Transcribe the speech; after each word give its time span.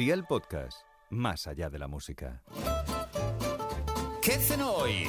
Día 0.00 0.14
el 0.14 0.24
podcast, 0.24 0.78
más 1.10 1.46
allá 1.46 1.68
de 1.68 1.78
la 1.78 1.86
música. 1.86 2.42
¿Qué 4.22 4.32
cenó 4.38 4.72
hoy? 4.72 5.06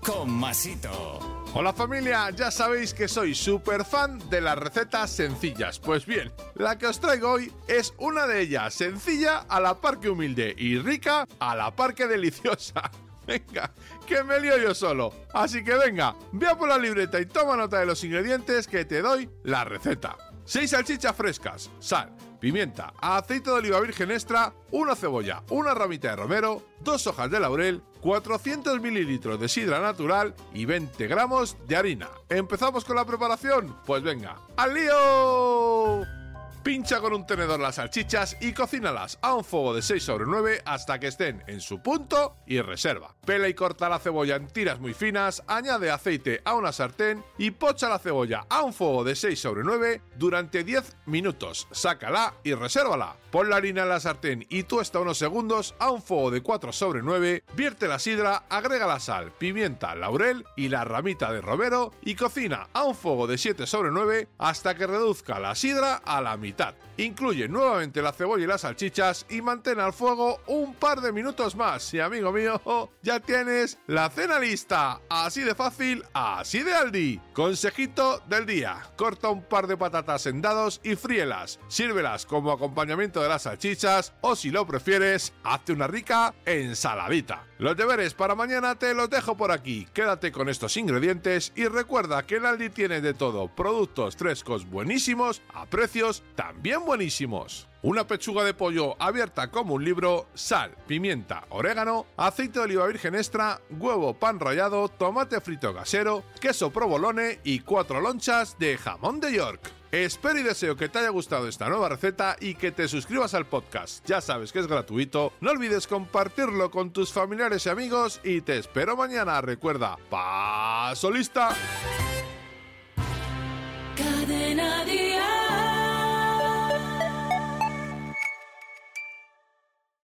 Con 0.00 0.30
Masito. 0.30 1.18
Hola 1.52 1.74
familia, 1.74 2.30
ya 2.30 2.50
sabéis 2.50 2.94
que 2.94 3.06
soy 3.06 3.34
súper 3.34 3.84
fan 3.84 4.18
de 4.30 4.40
las 4.40 4.56
recetas 4.56 5.10
sencillas. 5.10 5.78
Pues 5.78 6.06
bien, 6.06 6.32
la 6.54 6.78
que 6.78 6.86
os 6.86 7.00
traigo 7.00 7.32
hoy 7.32 7.52
es 7.68 7.92
una 7.98 8.26
de 8.26 8.40
ellas, 8.40 8.72
sencilla 8.72 9.40
a 9.40 9.60
la 9.60 9.74
par 9.74 10.00
que 10.00 10.08
humilde 10.08 10.54
y 10.56 10.78
rica 10.78 11.28
a 11.38 11.54
la 11.54 11.76
par 11.76 11.94
que 11.94 12.06
deliciosa. 12.06 12.90
Venga, 13.26 13.74
que 14.06 14.24
me 14.24 14.40
lío 14.40 14.56
yo 14.56 14.74
solo. 14.74 15.12
Así 15.34 15.62
que 15.62 15.74
venga, 15.74 16.14
ve 16.32 16.46
por 16.56 16.68
la 16.68 16.78
libreta 16.78 17.20
y 17.20 17.26
toma 17.26 17.56
nota 17.56 17.78
de 17.78 17.86
los 17.86 18.02
ingredientes 18.04 18.68
que 18.68 18.86
te 18.86 19.02
doy 19.02 19.28
la 19.42 19.64
receta. 19.64 20.16
6 20.46 20.70
salchichas 20.70 21.16
frescas, 21.16 21.70
sal, 21.78 22.14
pimienta, 22.44 22.92
aceite 23.00 23.48
de 23.48 23.56
oliva 23.56 23.80
virgen 23.80 24.10
extra, 24.10 24.52
una 24.70 24.94
cebolla, 24.94 25.42
una 25.48 25.72
ramita 25.72 26.10
de 26.10 26.16
romero, 26.16 26.62
dos 26.80 27.06
hojas 27.06 27.30
de 27.30 27.40
laurel, 27.40 27.80
400 28.02 28.82
mililitros 28.82 29.40
de 29.40 29.48
sidra 29.48 29.80
natural 29.80 30.34
y 30.52 30.66
20 30.66 31.06
gramos 31.06 31.56
de 31.66 31.76
harina. 31.76 32.10
¿Empezamos 32.28 32.84
con 32.84 32.96
la 32.96 33.06
preparación? 33.06 33.74
Pues 33.86 34.02
venga, 34.02 34.36
¡al 34.58 34.74
lío! 34.74 36.23
Pincha 36.64 36.98
con 37.02 37.12
un 37.12 37.26
tenedor 37.26 37.60
las 37.60 37.74
salchichas 37.74 38.38
y 38.40 38.54
cocínalas 38.54 39.18
a 39.20 39.34
un 39.34 39.44
fuego 39.44 39.74
de 39.74 39.82
6 39.82 40.02
sobre 40.02 40.24
9 40.24 40.62
hasta 40.64 40.98
que 40.98 41.08
estén 41.08 41.44
en 41.46 41.60
su 41.60 41.82
punto 41.82 42.38
y 42.46 42.58
reserva. 42.62 43.14
Pela 43.26 43.50
y 43.50 43.54
corta 43.54 43.90
la 43.90 43.98
cebolla 43.98 44.36
en 44.36 44.46
tiras 44.46 44.80
muy 44.80 44.94
finas, 44.94 45.42
añade 45.46 45.90
aceite 45.90 46.40
a 46.42 46.54
una 46.54 46.72
sartén 46.72 47.22
y 47.36 47.50
pocha 47.50 47.90
la 47.90 47.98
cebolla 47.98 48.46
a 48.48 48.62
un 48.62 48.72
fuego 48.72 49.04
de 49.04 49.14
6 49.14 49.38
sobre 49.38 49.62
9 49.62 50.00
durante 50.16 50.64
10 50.64 50.96
minutos. 51.04 51.68
Sácala 51.70 52.32
y 52.42 52.54
resérvala. 52.54 53.14
Pon 53.30 53.50
la 53.50 53.56
harina 53.56 53.82
en 53.82 53.90
la 53.90 54.00
sartén 54.00 54.46
y 54.48 54.62
tuesta 54.62 55.00
unos 55.00 55.18
segundos 55.18 55.74
a 55.78 55.90
un 55.90 56.00
fuego 56.00 56.30
de 56.30 56.40
4 56.40 56.72
sobre 56.72 57.02
9, 57.02 57.44
vierte 57.54 57.88
la 57.88 57.98
sidra, 57.98 58.44
agrega 58.48 58.86
la 58.86 59.00
sal, 59.00 59.32
pimienta, 59.32 59.94
laurel 59.94 60.46
y 60.56 60.68
la 60.68 60.84
ramita 60.84 61.30
de 61.30 61.42
romero 61.42 61.92
y 62.00 62.14
cocina 62.14 62.68
a 62.72 62.84
un 62.84 62.94
fuego 62.94 63.26
de 63.26 63.36
7 63.36 63.66
sobre 63.66 63.90
9 63.90 64.28
hasta 64.38 64.76
que 64.76 64.86
reduzca 64.86 65.38
la 65.40 65.54
sidra 65.56 65.96
a 65.96 66.22
la 66.22 66.38
mitad 66.38 66.53
Incluye 66.96 67.48
nuevamente 67.48 68.00
la 68.00 68.12
cebolla 68.12 68.44
y 68.44 68.46
las 68.46 68.60
salchichas 68.60 69.26
y 69.28 69.42
mantén 69.42 69.80
al 69.80 69.92
fuego 69.92 70.40
un 70.46 70.74
par 70.74 71.00
de 71.00 71.12
minutos 71.12 71.56
más. 71.56 71.92
Y 71.92 71.98
amigo 71.98 72.30
mío, 72.30 72.60
ya 73.02 73.18
tienes 73.18 73.78
la 73.88 74.08
cena 74.10 74.38
lista. 74.38 75.00
Así 75.08 75.42
de 75.42 75.54
fácil, 75.56 76.04
así 76.12 76.62
de 76.62 76.72
Aldi. 76.72 77.20
Consejito 77.32 78.20
del 78.28 78.46
día. 78.46 78.80
Corta 78.96 79.28
un 79.28 79.42
par 79.42 79.66
de 79.66 79.76
patatas 79.76 80.26
en 80.26 80.40
dados 80.40 80.80
y 80.84 80.94
fríelas. 80.94 81.58
Sírvelas 81.68 82.26
como 82.26 82.52
acompañamiento 82.52 83.20
de 83.20 83.28
las 83.28 83.42
salchichas 83.42 84.14
o 84.20 84.36
si 84.36 84.50
lo 84.50 84.66
prefieres, 84.66 85.32
hazte 85.42 85.72
una 85.72 85.88
rica 85.88 86.32
ensaladita. 86.46 87.44
Los 87.58 87.76
deberes 87.76 88.14
para 88.14 88.34
mañana 88.34 88.74
te 88.74 88.94
los 88.94 89.08
dejo 89.10 89.36
por 89.36 89.50
aquí. 89.50 89.86
Quédate 89.94 90.32
con 90.32 90.48
estos 90.48 90.76
ingredientes 90.76 91.52
y 91.54 91.66
recuerda 91.66 92.24
que 92.24 92.36
en 92.36 92.46
Aldi 92.46 92.70
tiene 92.70 93.00
de 93.00 93.14
todo. 93.14 93.48
Productos 93.48 94.16
frescos 94.16 94.68
buenísimos 94.68 95.40
a 95.54 95.66
precios 95.66 96.22
también 96.46 96.84
buenísimos. 96.84 97.68
Una 97.80 98.06
pechuga 98.06 98.44
de 98.44 98.52
pollo 98.52 98.96
abierta 98.98 99.50
como 99.50 99.74
un 99.74 99.84
libro, 99.84 100.26
sal, 100.34 100.76
pimienta, 100.86 101.44
orégano, 101.48 102.04
aceite 102.18 102.58
de 102.58 102.64
oliva 102.66 102.86
virgen 102.86 103.14
extra, 103.14 103.62
huevo 103.70 104.12
pan 104.12 104.38
rallado, 104.38 104.88
tomate 104.88 105.40
frito 105.40 105.74
casero, 105.74 106.22
queso 106.40 106.70
provolone 106.70 107.40
y 107.44 107.60
cuatro 107.60 108.02
lonchas 108.02 108.58
de 108.58 108.76
jamón 108.76 109.20
de 109.20 109.32
York. 109.32 109.72
Espero 109.90 110.38
y 110.38 110.42
deseo 110.42 110.76
que 110.76 110.90
te 110.90 110.98
haya 110.98 111.08
gustado 111.08 111.48
esta 111.48 111.70
nueva 111.70 111.88
receta 111.88 112.36
y 112.38 112.56
que 112.56 112.72
te 112.72 112.88
suscribas 112.88 113.32
al 113.32 113.46
podcast. 113.46 114.04
Ya 114.06 114.20
sabes 114.20 114.52
que 114.52 114.58
es 114.58 114.66
gratuito. 114.66 115.32
No 115.40 115.50
olvides 115.50 115.86
compartirlo 115.86 116.70
con 116.70 116.92
tus 116.92 117.10
familiares 117.10 117.64
y 117.64 117.70
amigos 117.70 118.20
y 118.22 118.42
te 118.42 118.58
espero 118.58 118.96
mañana. 118.96 119.40
Recuerda, 119.40 119.96
paso 120.10 121.10
lista. 121.10 121.56